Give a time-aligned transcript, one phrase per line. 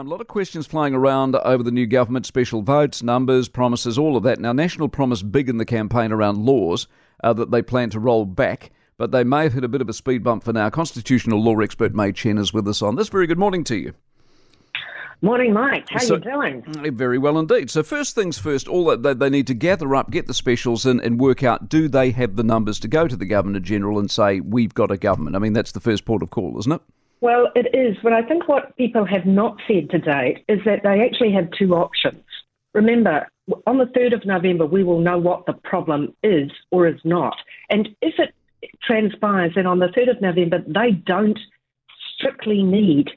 [0.00, 4.16] A lot of questions flying around over the new government, special votes, numbers, promises, all
[4.16, 4.38] of that.
[4.38, 6.86] Now, National promised big in the campaign around laws
[7.24, 9.88] uh, that they plan to roll back, but they may have hit a bit of
[9.88, 10.70] a speed bump for now.
[10.70, 13.08] Constitutional law expert Mai Chen is with us on this.
[13.08, 13.92] Very good morning to you.
[15.20, 15.88] Morning, Mike.
[15.90, 16.62] How So- you doing?
[16.78, 17.68] Uh, Very well indeed.
[17.68, 20.86] So, first things first, all that they, they need to gather up, get the specials
[20.86, 23.98] in, and work out do they have the numbers to go to the Governor General
[23.98, 25.34] and say, we've got a government?
[25.34, 26.82] I mean, that's the first port of call, isn't it?
[27.20, 30.82] Well, it is, but I think what people have not said to date is that
[30.84, 32.22] they actually have two options.
[32.74, 33.26] Remember,
[33.66, 37.36] on the 3rd of November, we will know what the problem is or is not.
[37.70, 38.34] And if it
[38.82, 41.38] transpires that on the 3rd of November they don't
[42.14, 43.08] strictly need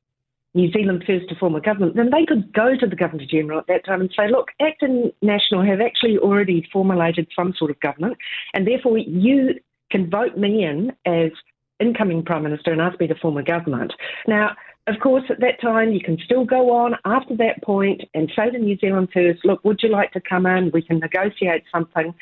[0.54, 3.60] New Zealand First to form a government, then they could go to the Governor General
[3.60, 7.72] at that time and say, look, ACT and National have actually already formulated some sort
[7.72, 8.18] of government,
[8.54, 9.56] and therefore you
[9.92, 11.32] can vote me in as
[11.82, 13.94] incoming Prime Minister and ask me to form a government.
[14.28, 14.52] Now,
[14.88, 18.50] of course, at that time, you can still go on after that point and say
[18.50, 20.72] to New Zealand First, look, would you like to come in?
[20.74, 22.14] We can negotiate something.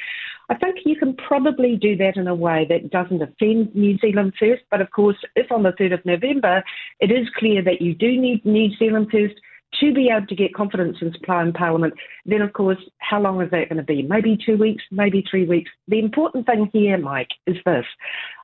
[0.49, 4.33] I think you can probably do that in a way that doesn't offend New Zealand
[4.37, 4.63] First.
[4.69, 6.63] But of course, if on the 3rd of November
[6.99, 9.35] it is clear that you do need New Zealand First
[9.79, 11.93] to be able to get confidence in supply in Parliament,
[12.25, 14.01] then of course, how long is that going to be?
[14.01, 15.71] Maybe two weeks, maybe three weeks.
[15.87, 17.85] The important thing here, Mike, is this.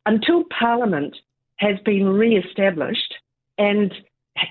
[0.06, 1.16] Until Parliament
[1.58, 3.16] has been re established
[3.58, 3.94] and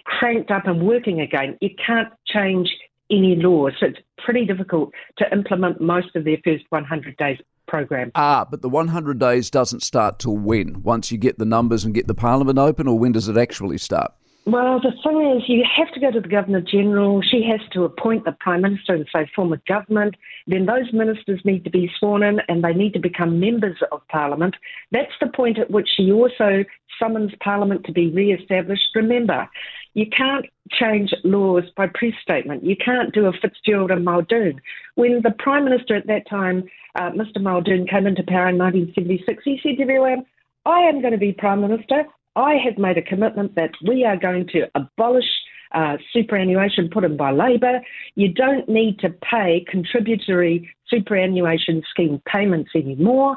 [0.04, 2.68] cranked up and working again, you can't change
[3.10, 3.74] any laws.
[3.78, 8.10] So it's pretty difficult to implement most of their first 100 days program.
[8.14, 10.82] Ah, but the 100 days doesn't start till when?
[10.82, 13.78] Once you get the numbers and get the Parliament open, or when does it actually
[13.78, 14.12] start?
[14.46, 17.22] Well, the thing is, you have to go to the Governor General.
[17.22, 20.16] She has to appoint the Prime Minister and say, form a government.
[20.46, 24.06] Then those ministers need to be sworn in and they need to become members of
[24.08, 24.54] Parliament.
[24.92, 26.64] That's the point at which she also
[26.98, 28.84] summons Parliament to be re established.
[28.94, 29.48] Remember,
[29.94, 32.64] you can't change laws by press statement.
[32.64, 34.60] You can't do a Fitzgerald and Muldoon.
[34.96, 36.64] When the Prime Minister at that time,
[36.96, 37.40] uh, Mr.
[37.40, 40.26] Muldoon, came into power in 1976, he said to everyone,
[40.66, 42.04] I am going to be Prime Minister.
[42.36, 45.28] I have made a commitment that we are going to abolish
[45.72, 47.80] uh, superannuation put in by Labor.
[48.14, 53.36] You don't need to pay contributory superannuation scheme payments anymore.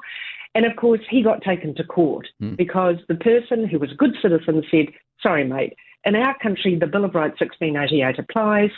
[0.56, 4.16] And of course, he got taken to court because the person who was a good
[4.22, 4.88] citizen said,
[5.22, 5.74] Sorry, mate,
[6.06, 8.70] in our country, the Bill of Rights 1688 applies.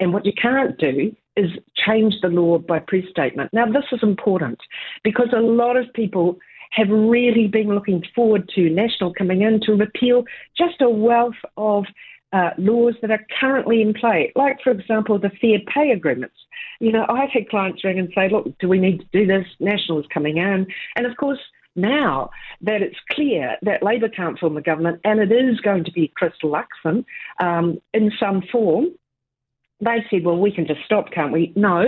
[0.00, 3.50] And what you can't do is change the law by press statement.
[3.52, 4.58] Now, this is important
[5.02, 6.38] because a lot of people
[6.74, 10.24] have really been looking forward to National coming in to repeal
[10.56, 11.84] just a wealth of
[12.32, 16.34] uh, laws that are currently in play, like, for example, the fair pay agreements.
[16.80, 19.46] You know, I've had clients ring and say, look, do we need to do this?
[19.60, 20.66] National is coming in.
[20.96, 21.38] And of course,
[21.76, 22.30] now
[22.62, 26.12] that it's clear that Labor can't form a government and it is going to be
[26.16, 27.04] Chris Luxon
[27.40, 28.86] um, in some form,
[29.80, 31.52] they said, well, we can just stop, can't we?
[31.54, 31.84] No,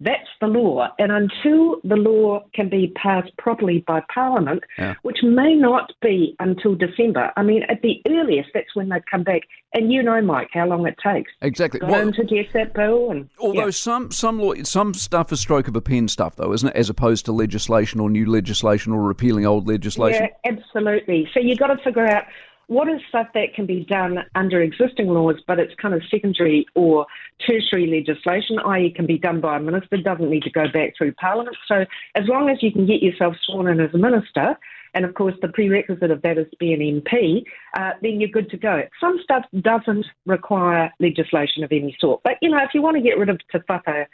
[0.00, 0.88] that's the law.
[0.98, 4.94] And until the law can be passed properly by Parliament, Yeah.
[5.02, 9.22] which may not be until December, I mean, at the earliest, that's when they come
[9.22, 9.42] back.
[9.72, 11.30] And you know, Mike, how long it takes.
[11.40, 11.80] Exactly.
[11.80, 13.70] Go Well, in to get that bill and although yeah.
[13.70, 16.76] some some law, some stuff is stroke of a pen stuff, though, isn't it?
[16.76, 20.28] As opposed to legislation or new legislation or repealing old legislation.
[20.44, 21.28] Yeah, absolutely.
[21.32, 22.24] So you've got to figure out
[22.68, 26.66] what is stuff that can be done under existing laws, but it's kind of secondary
[26.74, 27.06] or
[27.46, 31.12] tertiary legislation, i.e., can be done by a minister, doesn't need to go back through
[31.14, 31.56] Parliament.
[31.68, 31.84] So
[32.14, 34.58] as long as you can get yourself sworn in as a minister,
[34.94, 37.44] and of course the prerequisite of that is to be an MP,
[37.76, 38.82] uh, then you're good to go.
[39.00, 42.22] Some stuff doesn't require legislation of any sort.
[42.24, 44.06] But, you know, if you want to get rid of Whaka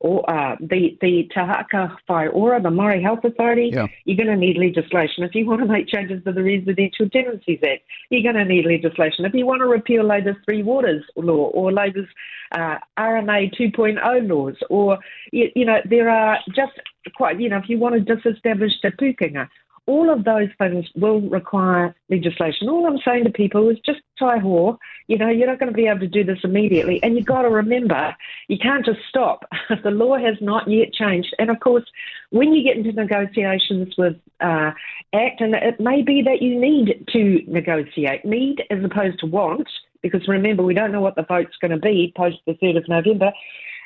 [0.00, 3.86] or uh, the the Te Aka Whai Ora, the Māori Health Authority, Yeah.
[4.06, 5.24] you're going to need legislation.
[5.24, 8.64] If you want to make changes to the Residential Tenancies Act, you're going to need
[8.64, 9.24] legislation.
[9.26, 12.08] If you want to repeal Labour's Three Waters law or Labour's
[12.52, 14.98] uh, RMA 2.0 laws, or
[15.32, 16.72] you, you know, there are just
[17.14, 19.48] quite, you know, if you want to disestablish the Pūkenga,
[19.86, 22.68] all of those things will require legislation.
[22.68, 24.76] All I'm saying to people is just taihoa.
[25.08, 27.02] You know, you're not going to be able to do this immediately.
[27.02, 28.14] And you've got to remember,
[28.48, 29.44] you can't just stop.
[29.82, 31.34] the law has not yet changed.
[31.38, 31.84] And of course,
[32.30, 34.72] when you get into negotiations with uh,
[35.12, 39.68] ACT, and it may be that you need to negotiate, need as opposed to want,
[40.02, 42.88] because remember, we don't know what the vote's going to be post the 3rd of
[42.88, 43.32] November,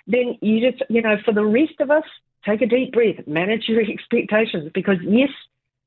[0.07, 2.05] then you just, you know, for the rest of us,
[2.45, 5.31] take a deep breath, manage your expectations, because yes,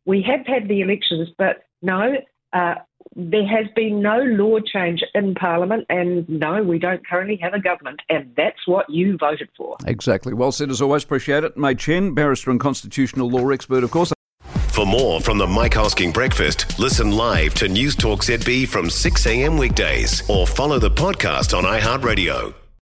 [0.08, 2.16] we have had the elections, but no,
[2.54, 2.76] uh,
[3.16, 7.60] there has been no law change in Parliament, and no, we don't currently have a
[7.60, 9.76] government, and that's what you voted for.
[9.86, 10.34] Exactly.
[10.34, 11.04] Well said as always.
[11.04, 11.58] Appreciate it.
[11.58, 14.14] Mai Chen, barrister and constitutional law expert, of course.
[14.70, 19.26] For more from the Mike Hosking Breakfast, listen live to News Talk ZB from 6
[19.26, 19.58] a.m.
[19.58, 22.54] weekdays or follow the podcast on iHeartRadio.